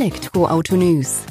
[0.00, 1.26] Elektroauto News.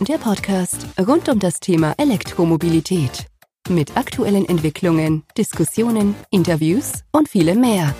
[0.00, 3.26] Der Podcast rund um das Thema Elektromobilität.
[3.68, 7.94] Mit aktuellen Entwicklungen, Diskussionen, Interviews und vielem mehr.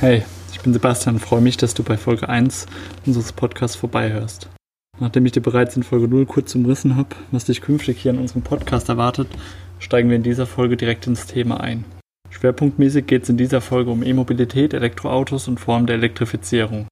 [0.00, 2.66] Hey, ich bin Sebastian und freue mich, dass du bei Folge 1
[3.06, 4.48] unseres Podcasts vorbeihörst.
[4.98, 8.18] Nachdem ich dir bereits in Folge 0 kurz umrissen habe, was dich künftig hier in
[8.18, 9.28] unserem Podcast erwartet,
[9.78, 11.84] steigen wir in dieser Folge direkt ins Thema ein.
[12.30, 16.86] Schwerpunktmäßig geht es in dieser Folge um E-Mobilität, Elektroautos und Formen der Elektrifizierung.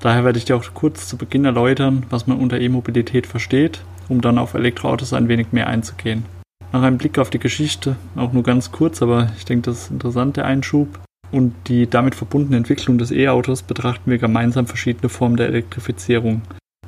[0.00, 4.20] Daher werde ich dir auch kurz zu Beginn erläutern, was man unter E-Mobilität versteht, um
[4.20, 6.24] dann auf Elektroautos ein wenig mehr einzugehen.
[6.72, 9.90] Nach einem Blick auf die Geschichte, auch nur ganz kurz, aber ich denke, das ist
[9.90, 10.98] interessant, der Einschub,
[11.30, 16.42] und die damit verbundene Entwicklung des E-Autos betrachten wir gemeinsam verschiedene Formen der Elektrifizierung.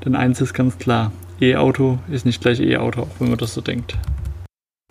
[0.05, 3.61] Denn eins ist ganz klar, E-Auto ist nicht gleich E-Auto, auch wenn man das so
[3.61, 3.97] denkt.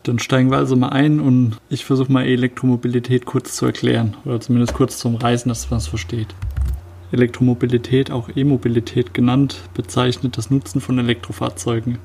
[0.03, 4.41] Dann steigen wir also mal ein und ich versuche mal Elektromobilität kurz zu erklären oder
[4.41, 6.35] zumindest kurz zu umreißen, dass man es versteht.
[7.13, 11.99] Elektromobilität, auch E-Mobilität genannt, bezeichnet das Nutzen von Elektrofahrzeugen.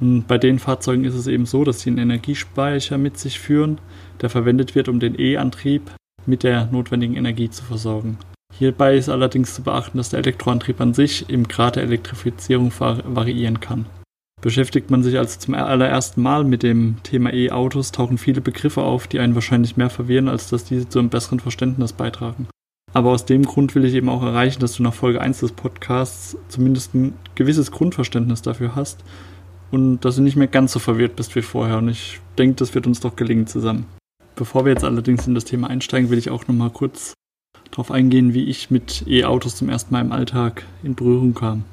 [0.00, 3.78] Und bei den Fahrzeugen ist es eben so, dass sie einen Energiespeicher mit sich führen,
[4.20, 5.82] der verwendet wird, um den E-Antrieb
[6.26, 8.18] mit der notwendigen Energie zu versorgen.
[8.52, 13.60] Hierbei ist allerdings zu beachten, dass der Elektroantrieb an sich im Grad der Elektrifizierung variieren
[13.60, 13.86] kann.
[14.40, 19.08] Beschäftigt man sich also zum allerersten Mal mit dem Thema E-Autos, tauchen viele Begriffe auf,
[19.08, 22.46] die einen wahrscheinlich mehr verwirren, als dass diese zu einem besseren Verständnis beitragen.
[22.94, 25.52] Aber aus dem Grund will ich eben auch erreichen, dass du nach Folge 1 des
[25.52, 29.04] Podcasts zumindest ein gewisses Grundverständnis dafür hast
[29.70, 31.78] und dass du nicht mehr ganz so verwirrt bist wie vorher.
[31.78, 33.86] Und ich denke, das wird uns doch gelingen zusammen.
[34.36, 37.12] Bevor wir jetzt allerdings in das Thema einsteigen, will ich auch nochmal kurz
[37.70, 41.64] darauf eingehen, wie ich mit E-Autos zum ersten Mal im Alltag in Berührung kam.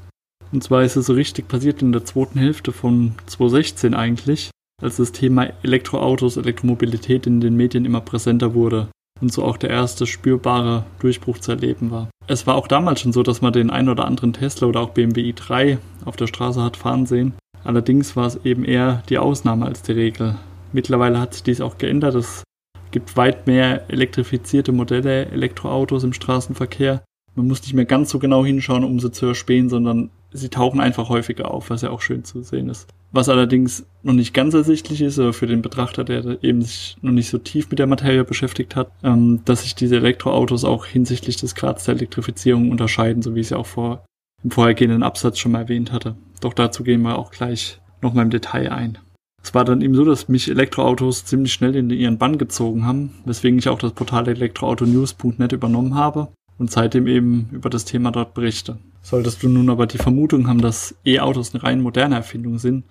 [0.51, 4.51] Und zwar ist es so richtig passiert in der zweiten Hälfte von 2016 eigentlich,
[4.81, 8.87] als das Thema Elektroautos, Elektromobilität in den Medien immer präsenter wurde
[9.21, 12.09] und so auch der erste spürbare Durchbruch zu erleben war.
[12.27, 14.89] Es war auch damals schon so, dass man den ein oder anderen Tesla oder auch
[14.89, 17.33] BMW i3 auf der Straße hat fahren sehen.
[17.63, 20.35] Allerdings war es eben eher die Ausnahme als die Regel.
[20.71, 22.15] Mittlerweile hat sich dies auch geändert.
[22.15, 22.43] Es
[22.91, 27.03] gibt weit mehr elektrifizierte Modelle, Elektroautos im Straßenverkehr.
[27.35, 30.79] Man muss nicht mehr ganz so genau hinschauen, um sie zu erspähen, sondern sie tauchen
[30.79, 32.87] einfach häufiger auf, was ja auch schön zu sehen ist.
[33.11, 37.11] Was allerdings noch nicht ganz ersichtlich ist, aber für den Betrachter, der eben sich noch
[37.11, 41.37] nicht so tief mit der Materie beschäftigt hat, ähm, dass sich diese Elektroautos auch hinsichtlich
[41.37, 44.05] des Grads der Elektrifizierung unterscheiden, so wie ich es ja auch vor,
[44.43, 46.15] im vorhergehenden Absatz schon mal erwähnt hatte.
[46.41, 48.97] Doch dazu gehen wir auch gleich nochmal im Detail ein.
[49.41, 53.13] Es war dann eben so, dass mich Elektroautos ziemlich schnell in ihren Bann gezogen haben,
[53.25, 58.33] weswegen ich auch das Portal elektroautonews.net übernommen habe und seitdem eben über das Thema dort
[58.33, 58.79] berichte.
[59.05, 62.85] Solltest du nun aber die Vermutung haben, dass E-Autos eine rein moderne Erfindung sind,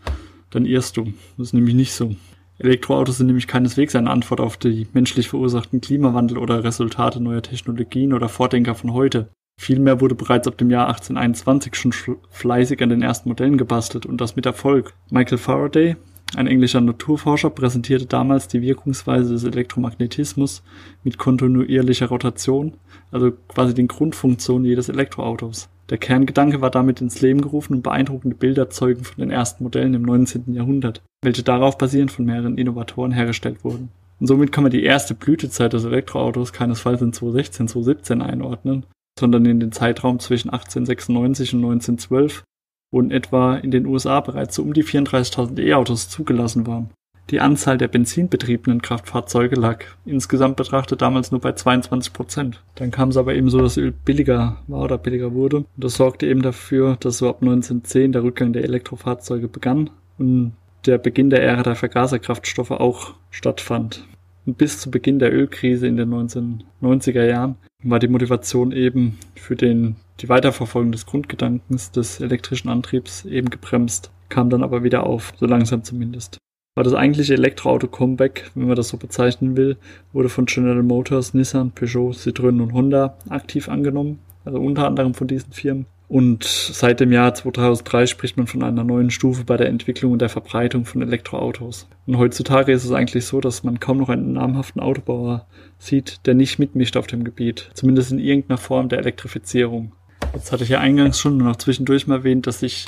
[0.50, 1.06] dann irrst du.
[1.36, 2.14] Das ist nämlich nicht so.
[2.60, 8.12] Elektroautos sind nämlich keineswegs eine Antwort auf die menschlich verursachten Klimawandel oder Resultate neuer Technologien
[8.12, 9.28] oder Vordenker von heute.
[9.60, 11.92] Vielmehr wurde bereits ab dem Jahr 1821 schon
[12.30, 14.94] fleißig an den ersten Modellen gebastelt und das mit Erfolg.
[15.10, 15.96] Michael Faraday,
[16.36, 20.62] ein englischer Naturforscher präsentierte damals die Wirkungsweise des Elektromagnetismus
[21.02, 22.74] mit kontinuierlicher Rotation,
[23.10, 25.70] also quasi den Grundfunktionen jedes Elektroautos.
[25.90, 29.94] Der Kerngedanke war damit ins Leben gerufen und beeindruckende Bilder zeugen von den ersten Modellen
[29.94, 30.54] im 19.
[30.54, 33.90] Jahrhundert, welche darauf basierend von mehreren Innovatoren hergestellt wurden.
[34.20, 38.86] Und somit kann man die erste Blütezeit des Elektroautos keinesfalls in 2016, 2017 einordnen,
[39.18, 42.44] sondern in den Zeitraum zwischen 1896 und 1912,
[42.92, 46.90] wo in etwa in den USA bereits so um die 34.000 E-Autos zugelassen waren.
[47.30, 52.62] Die Anzahl der benzinbetriebenen Kraftfahrzeuge lag insgesamt betrachtet damals nur bei 22 Prozent.
[52.74, 55.58] Dann kam es aber eben so, dass Öl billiger war oder billiger wurde.
[55.58, 60.52] Und das sorgte eben dafür, dass so ab 1910 der Rückgang der Elektrofahrzeuge begann und
[60.84, 64.06] der Beginn der Ära der Vergaserkraftstoffe auch stattfand.
[64.44, 69.56] Und bis zu Beginn der Ölkrise in den 1990er Jahren war die Motivation eben für
[69.56, 75.32] den, die Weiterverfolgung des Grundgedankens des elektrischen Antriebs eben gebremst, kam dann aber wieder auf,
[75.38, 76.38] so langsam zumindest.
[76.76, 79.76] War das eigentliche Elektroauto-Comeback, wenn man das so bezeichnen will,
[80.12, 85.28] wurde von General Motors, Nissan, Peugeot, Citroën und Honda aktiv angenommen, also unter anderem von
[85.28, 85.86] diesen Firmen.
[86.08, 90.18] Und seit dem Jahr 2003 spricht man von einer neuen Stufe bei der Entwicklung und
[90.18, 91.88] der Verbreitung von Elektroautos.
[92.06, 95.46] Und heutzutage ist es eigentlich so, dass man kaum noch einen namhaften Autobauer
[95.78, 97.70] sieht, der nicht mitmischt auf dem Gebiet.
[97.74, 99.92] Zumindest in irgendeiner Form der Elektrifizierung.
[100.34, 102.86] Jetzt hatte ich ja eingangs schon noch zwischendurch mal erwähnt, dass sich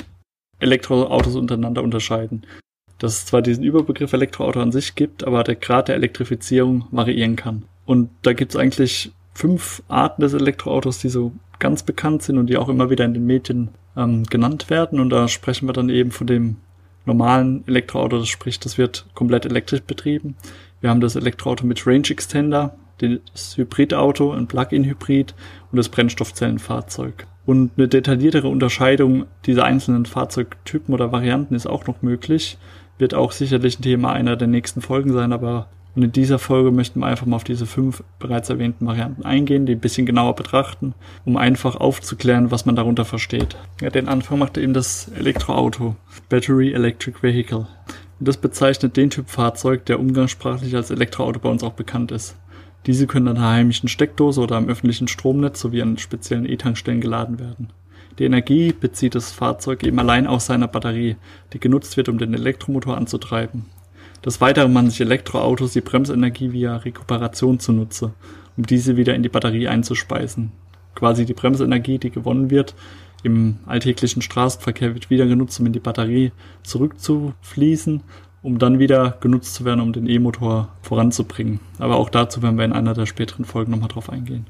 [0.59, 2.43] Elektroautos untereinander unterscheiden.
[2.99, 7.35] Dass es zwar diesen Überbegriff Elektroauto an sich gibt, aber der Grad der Elektrifizierung variieren
[7.35, 7.63] kann.
[7.85, 12.47] Und da gibt es eigentlich fünf Arten des Elektroautos, die so ganz bekannt sind und
[12.47, 14.99] die auch immer wieder in den Medien ähm, genannt werden.
[14.99, 16.57] Und da sprechen wir dann eben von dem
[17.05, 20.35] normalen Elektroauto, das spricht, das wird komplett elektrisch betrieben.
[20.81, 25.33] Wir haben das Elektroauto mit Range Extender, das Hybridauto, ein Plug-in-Hybrid
[25.71, 27.27] und das Brennstoffzellenfahrzeug.
[27.45, 32.57] Und eine detailliertere Unterscheidung dieser einzelnen Fahrzeugtypen oder Varianten ist auch noch möglich.
[32.97, 36.99] Wird auch sicherlich ein Thema einer der nächsten Folgen sein, aber in dieser Folge möchten
[36.99, 40.93] wir einfach mal auf diese fünf bereits erwähnten Varianten eingehen, die ein bisschen genauer betrachten,
[41.25, 43.57] um einfach aufzuklären, was man darunter versteht.
[43.81, 45.95] Ja, den Anfang macht eben das Elektroauto,
[46.29, 47.67] Battery Electric Vehicle.
[48.19, 52.35] Und das bezeichnet den Typ Fahrzeug, der umgangssprachlich als Elektroauto bei uns auch bekannt ist.
[52.85, 57.39] Diese können an einer heimischen Steckdose oder am öffentlichen Stromnetz sowie an speziellen E-Tankstellen geladen
[57.39, 57.69] werden.
[58.19, 61.17] Die Energie bezieht das Fahrzeug eben allein aus seiner Batterie,
[61.53, 63.65] die genutzt wird, um den Elektromotor anzutreiben.
[64.25, 68.13] Des Weiteren machen sich Elektroautos die Bremsenergie via Rekuperation zunutze,
[68.57, 70.51] um diese wieder in die Batterie einzuspeisen.
[70.95, 72.73] Quasi die Bremsenergie, die gewonnen wird,
[73.21, 76.31] im alltäglichen Straßenverkehr wird wieder genutzt, um in die Batterie
[76.63, 78.01] zurückzufließen,
[78.41, 81.59] um dann wieder genutzt zu werden, um den E-Motor voranzubringen.
[81.77, 84.47] Aber auch dazu werden wir in einer der späteren Folgen nochmal drauf eingehen.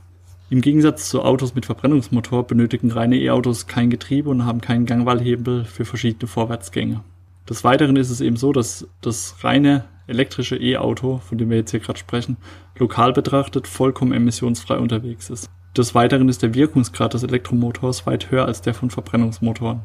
[0.50, 5.66] Im Gegensatz zu Autos mit Verbrennungsmotor benötigen reine E-Autos kein Getriebe und haben keinen Gangwahlhebel
[5.66, 7.02] für verschiedene Vorwärtsgänge.
[7.50, 11.72] Des Weiteren ist es eben so, dass das reine elektrische E-Auto, von dem wir jetzt
[11.72, 12.38] hier gerade sprechen,
[12.78, 15.50] lokal betrachtet vollkommen emissionsfrei unterwegs ist.
[15.76, 19.82] Des Weiteren ist der Wirkungsgrad des Elektromotors weit höher als der von Verbrennungsmotoren.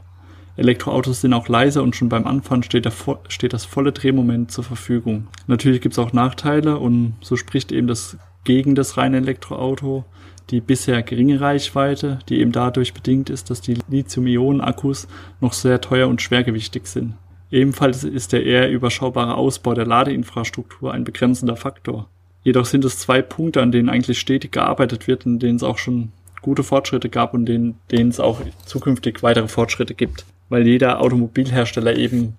[0.56, 2.92] Elektroautos sind auch leiser und schon beim Anfahren steht, der,
[3.26, 5.26] steht das volle Drehmoment zur Verfügung.
[5.48, 10.04] Natürlich gibt es auch Nachteile und so spricht eben das gegen das reine Elektroauto
[10.52, 15.08] die bisher geringe Reichweite, die eben dadurch bedingt ist, dass die Lithium-Ionen-Akkus
[15.40, 17.14] noch sehr teuer und schwergewichtig sind.
[17.50, 22.08] Ebenfalls ist der eher überschaubare Ausbau der Ladeinfrastruktur ein begrenzender Faktor.
[22.44, 25.78] Jedoch sind es zwei Punkte, an denen eigentlich stetig gearbeitet wird, in denen es auch
[25.78, 26.12] schon
[26.42, 30.26] gute Fortschritte gab und denen, denen es auch zukünftig weitere Fortschritte gibt.
[30.48, 32.36] Weil jeder Automobilhersteller eben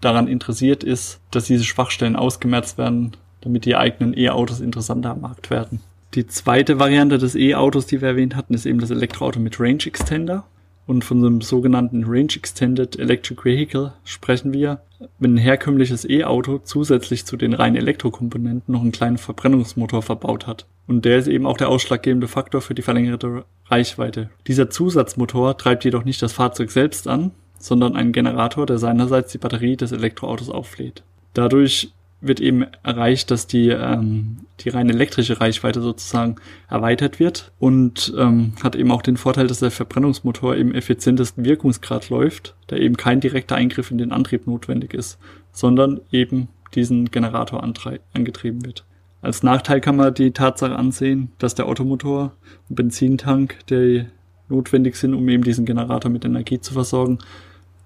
[0.00, 5.50] daran interessiert ist, dass diese Schwachstellen ausgemerzt werden, damit die eigenen E-Autos interessanter am Markt
[5.50, 5.80] werden.
[6.14, 9.84] Die zweite Variante des E-Autos, die wir erwähnt hatten, ist eben das Elektroauto mit Range
[9.84, 10.44] Extender.
[10.86, 14.80] Und von so einem sogenannten Range Extended Electric Vehicle sprechen wir,
[15.18, 20.66] wenn ein herkömmliches E-Auto zusätzlich zu den reinen Elektrokomponenten noch einen kleinen Verbrennungsmotor verbaut hat.
[20.86, 24.30] Und der ist eben auch der ausschlaggebende Faktor für die verlängerte Reichweite.
[24.46, 29.38] Dieser Zusatzmotor treibt jedoch nicht das Fahrzeug selbst an, sondern einen Generator, der seinerseits die
[29.38, 31.02] Batterie des Elektroautos auflädt.
[31.34, 36.36] Dadurch wird eben erreicht, dass die, ähm, die rein elektrische Reichweite sozusagen
[36.68, 42.10] erweitert wird und ähm, hat eben auch den Vorteil, dass der Verbrennungsmotor im effizientesten Wirkungsgrad
[42.10, 45.18] läuft, da eben kein direkter Eingriff in den Antrieb notwendig ist,
[45.52, 48.84] sondern eben diesen Generator angetrieben wird.
[49.20, 52.32] Als Nachteil kann man die Tatsache ansehen, dass der Automotor
[52.68, 54.06] und Benzintank, die
[54.48, 57.18] notwendig sind, um eben diesen Generator mit Energie zu versorgen,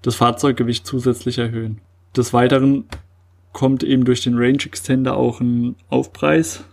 [0.01, 1.79] das Fahrzeuggewicht zusätzlich erhöhen.
[2.15, 2.85] Des Weiteren
[3.53, 6.63] kommt eben durch den Range Extender auch ein Aufpreis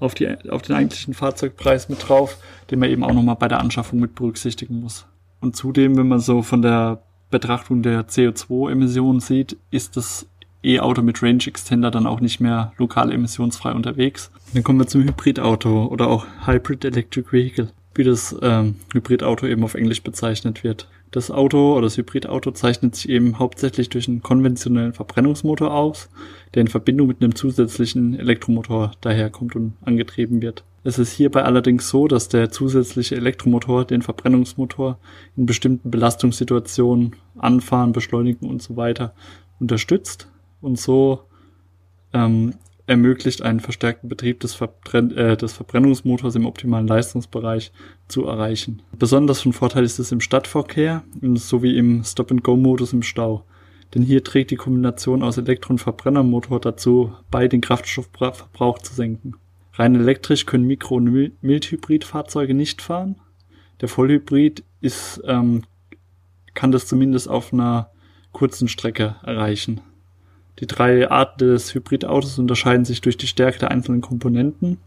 [0.00, 2.38] auf, die, auf den eigentlichen Fahrzeugpreis mit drauf,
[2.70, 5.06] den man eben auch nochmal bei der Anschaffung mit berücksichtigen muss.
[5.40, 10.26] Und zudem, wenn man so von der Betrachtung der CO2-Emissionen sieht, ist das
[10.62, 14.30] E-Auto mit Range Extender dann auch nicht mehr lokal emissionsfrei unterwegs.
[14.54, 19.64] Dann kommen wir zum Hybridauto oder auch Hybrid Electric Vehicle, wie das ähm, Hybridauto eben
[19.64, 20.88] auf Englisch bezeichnet wird.
[21.14, 26.08] Das Auto oder das Hybridauto zeichnet sich eben hauptsächlich durch einen konventionellen Verbrennungsmotor aus,
[26.54, 30.64] der in Verbindung mit einem zusätzlichen Elektromotor daherkommt und angetrieben wird.
[30.82, 34.98] Es ist hierbei allerdings so, dass der zusätzliche Elektromotor den Verbrennungsmotor
[35.36, 39.14] in bestimmten Belastungssituationen, Anfahren, Beschleunigen und so weiter
[39.60, 40.26] unterstützt
[40.60, 41.20] und so
[42.12, 42.54] ähm,
[42.86, 47.72] ermöglicht einen verstärkten Betrieb des, Verbrenn äh, des Verbrennungsmotors im optimalen Leistungsbereich
[48.08, 48.82] zu erreichen.
[48.98, 51.02] Besonders von Vorteil ist es im Stadtverkehr
[51.34, 53.44] sowie im Stop-and-Go-Modus im Stau.
[53.94, 59.36] Denn hier trägt die Kombination aus Elektro- und Verbrennermotor dazu bei, den Kraftstoffverbrauch zu senken.
[59.74, 63.16] Rein elektrisch können Mikro- und Mildhybridfahrzeuge nicht fahren.
[63.80, 65.62] Der Vollhybrid ist, ähm,
[66.54, 67.90] kann das zumindest auf einer
[68.32, 69.80] kurzen Strecke erreichen.
[70.60, 74.78] Die drei Arten des Hybridautos unterscheiden sich durch die Stärke der einzelnen Komponenten.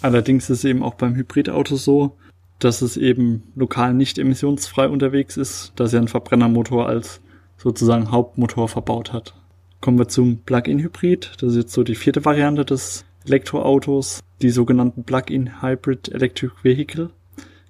[0.00, 2.16] Allerdings ist es eben auch beim Hybridauto so,
[2.58, 7.20] dass es eben lokal nicht emissionsfrei unterwegs ist, da es ja einen Verbrennermotor als
[7.56, 9.34] sozusagen Hauptmotor verbaut hat.
[9.80, 11.32] Kommen wir zum Plug-in-Hybrid.
[11.40, 14.20] Das ist jetzt so die vierte Variante des Elektroautos.
[14.40, 17.10] Die sogenannten Plug-in Hybrid Electric Vehicle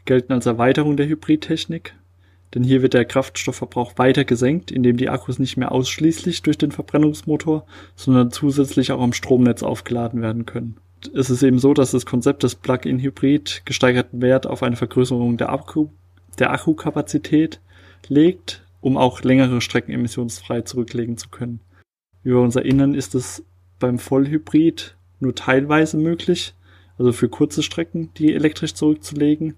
[0.04, 1.94] gelten als Erweiterung der Hybridtechnik
[2.54, 6.70] denn hier wird der Kraftstoffverbrauch weiter gesenkt, indem die Akkus nicht mehr ausschließlich durch den
[6.70, 7.66] Verbrennungsmotor,
[7.96, 10.76] sondern zusätzlich auch am Stromnetz aufgeladen werden können.
[11.14, 15.50] Es ist eben so, dass das Konzept des Plug-in-Hybrid gesteigerten Wert auf eine Vergrößerung der,
[15.50, 15.88] Akku,
[16.38, 17.60] der Akkukapazität
[18.08, 21.60] legt, um auch längere Strecken emissionsfrei zurücklegen zu können.
[22.22, 23.44] Wie wir uns erinnern, ist es
[23.80, 26.54] beim Vollhybrid nur teilweise möglich,
[26.98, 29.54] also für kurze Strecken, die elektrisch zurückzulegen.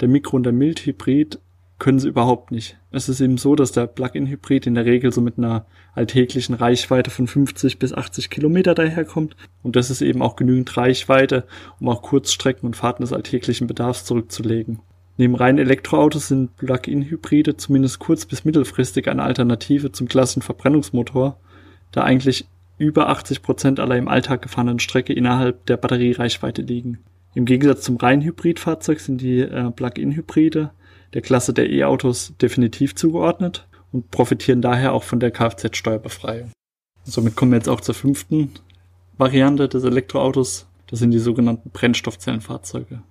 [0.00, 1.40] Der Mikro- und der Mild-Hybrid
[1.78, 2.78] können sie überhaupt nicht.
[2.92, 7.10] Es ist eben so, dass der Plug-in-Hybrid in der Regel so mit einer alltäglichen Reichweite
[7.10, 9.36] von 50 bis 80 Kilometer daherkommt.
[9.62, 11.44] Und das ist eben auch genügend Reichweite,
[11.80, 14.80] um auch Kurzstrecken und Fahrten des alltäglichen Bedarfs zurückzulegen.
[15.16, 21.38] Neben reinen Elektroautos sind Plug-in-Hybride zumindest kurz- bis mittelfristig eine Alternative zum klassischen Verbrennungsmotor,
[21.92, 22.46] da eigentlich
[22.78, 26.98] über 80 Prozent aller im Alltag gefahrenen Strecke innerhalb der Batteriereichweite liegen.
[27.34, 30.70] Im Gegensatz zum reinen Hybridfahrzeug sind die äh, Plug-in-Hybride
[31.14, 36.50] der Klasse der E-Autos definitiv zugeordnet und profitieren daher auch von der Kfz-Steuerbefreiung.
[37.04, 38.50] Somit kommen wir jetzt auch zur fünften
[39.16, 40.66] Variante des Elektroautos.
[40.88, 43.02] Das sind die sogenannten Brennstoffzellenfahrzeuge.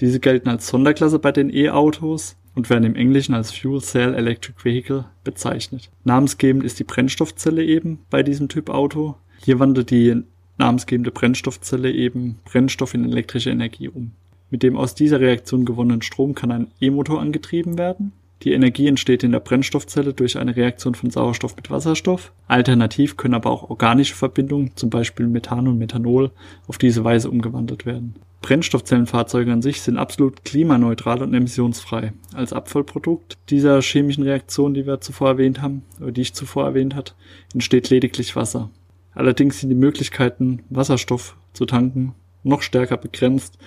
[0.00, 4.64] Diese gelten als Sonderklasse bei den E-Autos und werden im Englischen als Fuel Cell Electric
[4.64, 5.90] Vehicle bezeichnet.
[6.04, 9.14] Namensgebend ist die Brennstoffzelle eben bei diesem Typ Auto.
[9.42, 10.22] Hier wandelt die
[10.58, 14.12] namensgebende Brennstoffzelle eben Brennstoff in elektrische Energie um.
[14.50, 18.12] Mit dem aus dieser Reaktion gewonnenen Strom kann ein E-Motor angetrieben werden.
[18.42, 22.32] Die Energie entsteht in der Brennstoffzelle durch eine Reaktion von Sauerstoff mit Wasserstoff.
[22.46, 26.30] Alternativ können aber auch organische Verbindungen, zum Beispiel Methan und Methanol,
[26.68, 28.14] auf diese Weise umgewandelt werden.
[28.42, 32.12] Brennstoffzellenfahrzeuge an sich sind absolut klimaneutral und emissionsfrei.
[32.34, 36.94] Als Abfallprodukt dieser chemischen Reaktion, die wir zuvor erwähnt haben, oder die ich zuvor erwähnt
[36.94, 37.16] hat,
[37.54, 38.70] entsteht lediglich Wasser.
[39.12, 43.58] Allerdings sind die Möglichkeiten, Wasserstoff zu tanken, noch stärker begrenzt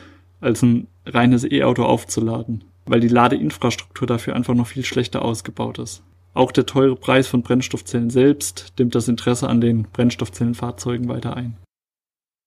[0.41, 6.03] als ein reines E-Auto aufzuladen, weil die Ladeinfrastruktur dafür einfach noch viel schlechter ausgebaut ist.
[6.34, 11.58] Auch der teure Preis von Brennstoffzellen selbst dimmt das Interesse an den Brennstoffzellenfahrzeugen weiter ein.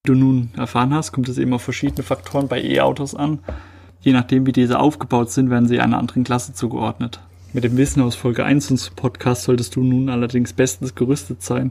[0.05, 3.41] Wie du nun erfahren hast, kommt es eben auf verschiedene Faktoren bei E-Autos an.
[4.01, 7.21] Je nachdem, wie diese aufgebaut sind, werden sie einer anderen Klasse zugeordnet.
[7.53, 11.71] Mit dem Wissen aus Folge 1 unseres Podcasts solltest du nun allerdings bestens gerüstet sein,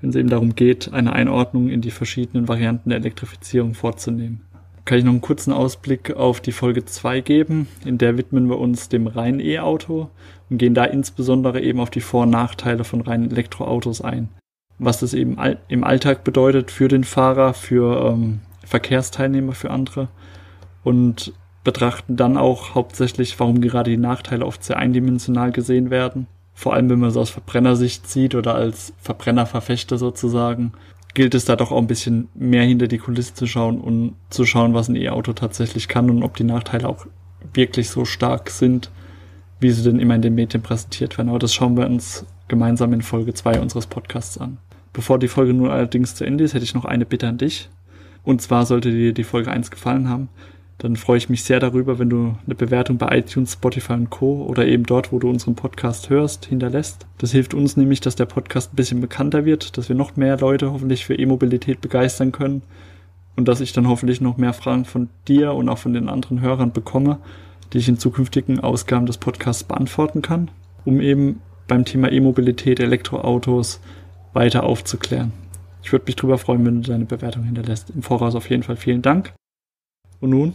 [0.00, 4.42] wenn es eben darum geht, eine Einordnung in die verschiedenen Varianten der Elektrifizierung vorzunehmen
[4.84, 7.68] kann ich noch einen kurzen Ausblick auf die Folge 2 geben.
[7.84, 10.10] In der widmen wir uns dem reinen E-Auto
[10.50, 14.28] und gehen da insbesondere eben auf die Vor- und Nachteile von reinen Elektroautos ein.
[14.78, 15.36] Was das eben
[15.68, 20.08] im Alltag bedeutet für den Fahrer, für ähm, Verkehrsteilnehmer, für andere.
[20.82, 21.32] Und
[21.64, 26.26] betrachten dann auch hauptsächlich, warum gerade die Nachteile oft sehr eindimensional gesehen werden.
[26.54, 30.72] Vor allem, wenn man es aus Verbrennersicht sieht oder als Verbrennerverfechter sozusagen
[31.14, 34.46] gilt es da doch auch ein bisschen mehr hinter die Kulisse zu schauen und zu
[34.46, 37.06] schauen, was ein E-Auto tatsächlich kann und ob die Nachteile auch
[37.54, 38.90] wirklich so stark sind,
[39.60, 41.28] wie sie denn immer in den Medien präsentiert werden.
[41.28, 44.58] Aber das schauen wir uns gemeinsam in Folge 2 unseres Podcasts an.
[44.92, 47.68] Bevor die Folge nun allerdings zu Ende ist, hätte ich noch eine Bitte an dich.
[48.24, 50.28] Und zwar sollte dir die Folge 1 gefallen haben,
[50.82, 54.44] dann freue ich mich sehr darüber, wenn du eine Bewertung bei iTunes, Spotify und Co.
[54.44, 57.06] oder eben dort, wo du unseren Podcast hörst, hinterlässt.
[57.18, 60.36] Das hilft uns nämlich, dass der Podcast ein bisschen bekannter wird, dass wir noch mehr
[60.38, 62.62] Leute hoffentlich für E-Mobilität begeistern können
[63.36, 66.40] und dass ich dann hoffentlich noch mehr Fragen von dir und auch von den anderen
[66.40, 67.18] Hörern bekomme,
[67.72, 70.50] die ich in zukünftigen Ausgaben des Podcasts beantworten kann,
[70.84, 73.78] um eben beim Thema E-Mobilität, Elektroautos
[74.32, 75.32] weiter aufzuklären.
[75.84, 77.90] Ich würde mich darüber freuen, wenn du deine Bewertung hinterlässt.
[77.90, 79.32] Im Voraus auf jeden Fall vielen Dank.
[80.18, 80.54] Und nun